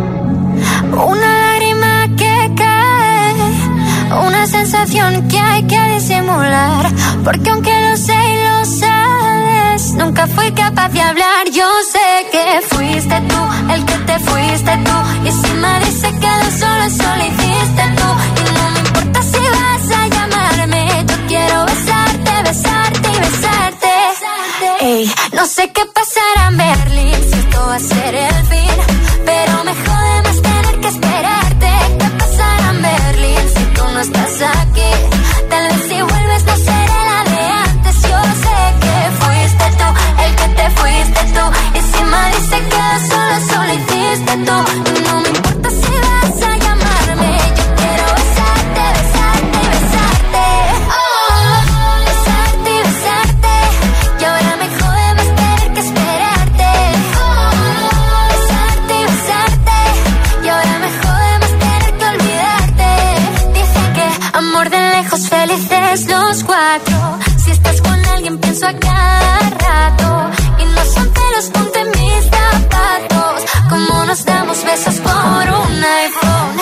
Una 0.93 1.53
lágrima 1.53 2.07
que 2.17 2.51
cae, 2.57 4.27
una 4.27 4.47
sensación 4.47 5.27
que 5.29 5.39
hay 5.41 5.63
que 5.65 5.81
disimular. 5.95 6.91
Porque 7.25 7.51
aunque 7.51 7.73
lo 7.91 7.97
sé 7.97 8.15
y 8.15 8.45
lo 8.45 8.65
sabes, 8.65 9.93
nunca 9.95 10.27
fui 10.29 10.53
capaz 10.53 10.91
de 10.91 11.01
hablar. 11.01 11.51
Yo 11.53 11.69
sé 11.91 12.27
que 12.31 12.61
fuiste 12.63 13.21
tú 13.29 13.73
el 13.73 13.85
que 13.85 13.95
te 13.95 14.19
fuiste 14.21 14.79
tú. 14.85 15.29
Y 15.29 15.33
si 15.33 15.53
me 15.55 15.81
dice 15.81 16.18
no 16.89 18.71
me 18.73 18.79
importa 18.79 19.23
si 19.23 19.39
vas 19.39 19.91
a 19.99 20.09
llamarme, 20.09 21.05
yo 21.07 21.17
quiero 21.27 21.67
besarte, 21.67 22.43
besarte 22.45 23.09
y 23.09 23.21
besarte. 23.21 23.89
No 25.35 25.47
sé 25.47 25.71
qué 25.71 25.83
pasará 25.85 26.49
en 26.49 26.57
Berlín, 26.57 27.15
si 27.31 27.39
esto 27.39 27.67
va 27.67 27.75
a 27.75 27.79
ser 27.79 28.15
el 28.15 28.45
fin. 28.47 28.71
Pero 29.27 29.65
me 29.65 29.75
jode 29.75 30.23
más 30.25 30.43
tener 30.43 30.81
que 30.81 30.89
esperarte. 30.89 31.71
¿Qué 31.99 32.09
pasará 32.19 32.71
en 32.71 32.83
Berlín 32.83 33.45
si 33.55 33.65
tú 33.75 33.83
no 33.93 34.01
estás 34.01 34.43
aquí? 34.63 34.91
Tal 35.51 35.69
vez 35.69 35.83
si 35.89 36.03
vuelves 36.03 36.45
no 36.45 36.57
seré 36.57 37.01
la 37.11 37.21
de 37.31 37.41
antes. 37.67 37.97
Yo 38.03 38.21
sé 38.45 38.59
que 38.83 38.95
fuiste 39.21 39.67
tú 39.79 39.89
el 40.25 40.33
que 40.37 40.49
te 40.59 40.71
fuiste 40.71 41.21
tú. 41.37 41.45
Y 41.79 41.81
si 41.91 42.03
me 42.13 42.23
dice 42.35 42.57
que 42.73 42.85
solo, 43.11 43.37
solo 43.51 43.73
hiciste 43.75 44.33
tú. 44.47 44.59
Y 44.97 45.03
no 45.07 45.21
me 45.21 45.38
nos 74.69 74.85
damos 74.85 74.99
besos 75.01 75.01
por 75.01 76.58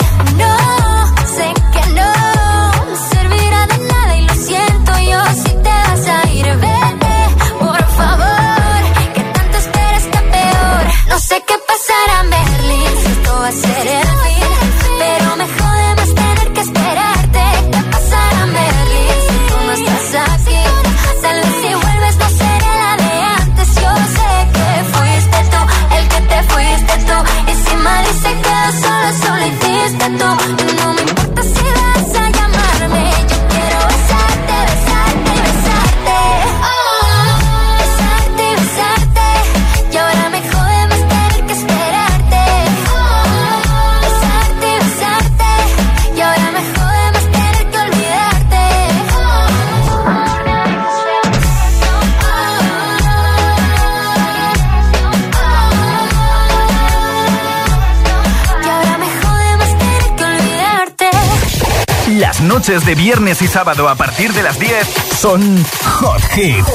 de 62.67 62.95
viernes 62.95 63.41
y 63.41 63.47
sábado 63.47 63.87
a 63.87 63.95
partir 63.95 64.33
de 64.33 64.43
las 64.43 64.59
10 64.59 64.85
son 65.17 65.63
Hot 65.85 66.21
Hit. 66.33 66.65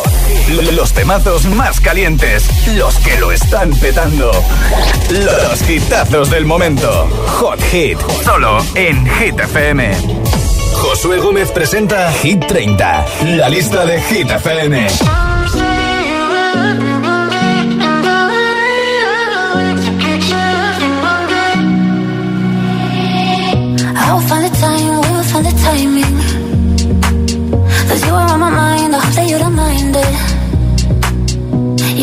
Los 0.72 0.94
temazos 0.94 1.44
más 1.44 1.80
calientes, 1.80 2.66
los 2.68 2.96
que 2.96 3.18
lo 3.18 3.30
están 3.30 3.70
petando. 3.72 4.32
Los 5.10 5.68
hitazos 5.68 6.30
del 6.30 6.46
momento. 6.46 7.06
Hot 7.38 7.62
Hit, 7.70 7.98
solo 8.24 8.64
en 8.74 9.06
Hit 9.06 9.38
FM. 9.38 9.94
Josué 10.72 11.18
Gómez 11.18 11.50
presenta 11.50 12.10
Hit 12.10 12.46
30, 12.46 13.06
la 13.36 13.50
lista 13.50 13.84
de 13.84 14.00
Hit 14.00 14.30
FM. 14.30 14.88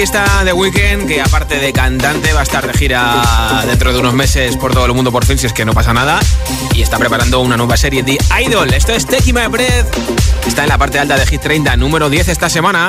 aquí 0.00 0.04
está 0.04 0.44
The 0.44 0.54
Weeknd, 0.54 1.06
que 1.06 1.20
aparte 1.20 1.58
de 1.58 1.74
cantante 1.74 2.32
va 2.32 2.40
a 2.40 2.42
estar 2.42 2.66
de 2.66 2.72
gira 2.72 3.22
dentro 3.66 3.92
de 3.92 3.98
unos 3.98 4.14
meses 4.14 4.56
por 4.56 4.72
todo 4.72 4.86
el 4.86 4.94
mundo 4.94 5.12
por 5.12 5.26
fin, 5.26 5.36
si 5.36 5.46
es 5.46 5.52
que 5.52 5.66
no 5.66 5.74
pasa 5.74 5.92
nada. 5.92 6.18
Y 6.72 6.80
está 6.80 6.98
preparando 6.98 7.40
una 7.40 7.58
nueva 7.58 7.76
serie 7.76 8.02
de 8.02 8.16
Idol. 8.46 8.72
Esto 8.72 8.92
es 8.92 9.04
Take 9.04 9.34
My 9.34 9.48
Breath. 9.48 9.94
Está 10.46 10.62
en 10.62 10.70
la 10.70 10.78
parte 10.78 10.98
alta 10.98 11.18
de 11.18 11.26
Hit 11.26 11.42
30, 11.42 11.76
número 11.76 12.08
10 12.08 12.28
esta 12.28 12.48
semana. 12.48 12.88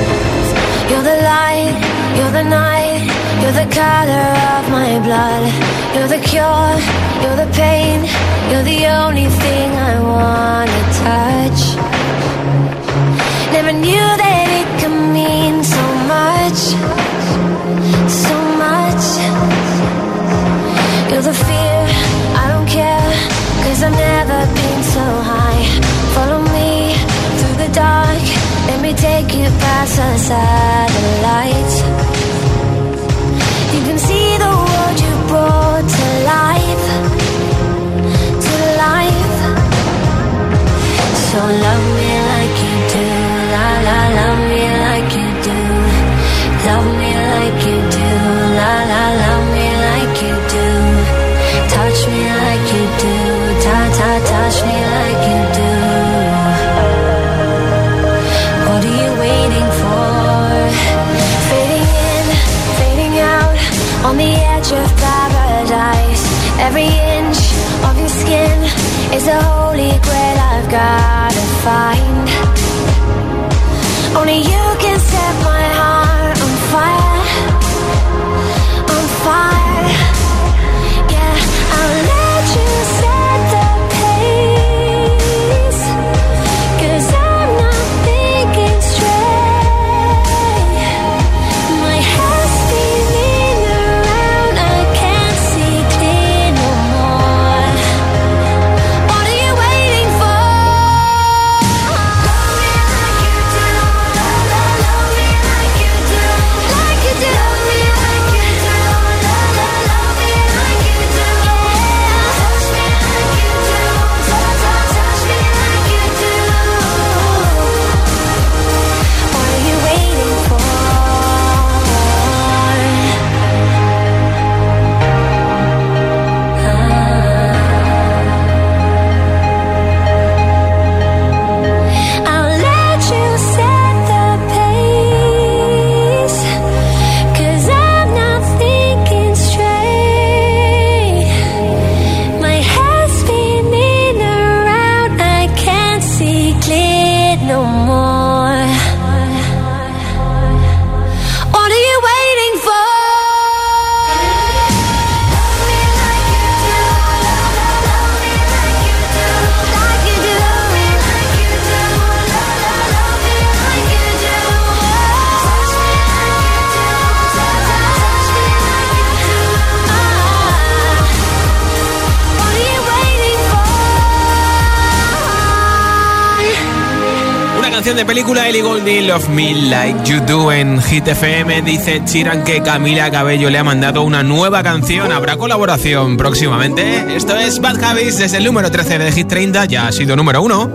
de 177.95 178.05
película 178.05 178.47
Ellie 178.47 178.61
Goulding, 178.61 179.07
Love 179.07 179.27
Me 179.29 179.53
Like 179.53 180.09
You 180.09 180.21
Do 180.25 180.51
en 180.51 180.81
Hit 180.81 181.07
FM. 181.07 181.61
Dice 181.63 182.01
Chiran 182.05 182.43
que 182.43 182.61
Camila 182.61 183.11
Cabello 183.11 183.49
le 183.49 183.57
ha 183.57 183.63
mandado 183.63 184.03
una 184.03 184.23
nueva 184.23 184.63
canción. 184.63 185.11
Habrá 185.11 185.35
colaboración 185.35 186.15
próximamente. 186.15 187.15
Esto 187.15 187.35
es 187.37 187.59
Bad 187.59 187.83
Habits 187.83 188.19
desde 188.19 188.37
el 188.37 188.45
número 188.45 188.71
13 188.71 188.97
de 188.97 189.11
Hit 189.11 189.27
30. 189.27 189.65
Ya 189.65 189.87
ha 189.87 189.91
sido 189.91 190.15
número 190.15 190.41
1. 190.41 190.71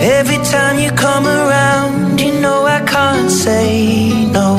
Every 0.00 0.38
time 0.38 0.82
you 0.82 0.90
come 0.94 1.28
around, 1.28 2.18
you 2.18 2.32
know 2.40 2.66
I 2.66 2.80
can't 2.86 3.30
say 3.30 4.30
no. 4.32 4.58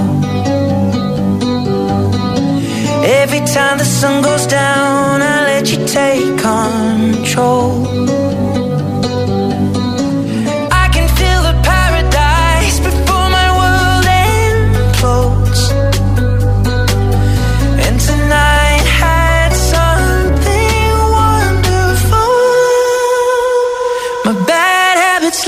Every 3.03 3.41
time 3.41 3.77
the 3.77 3.85
sun 3.85 4.21
goes 4.21 4.45
down, 4.47 5.21
I 5.21 5.45
let 5.45 5.71
you 5.71 5.83
take 5.85 6.37
control. 6.37 8.18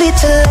sweet 0.01 0.17
to 0.17 0.50